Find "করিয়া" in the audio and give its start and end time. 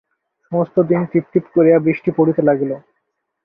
1.55-1.77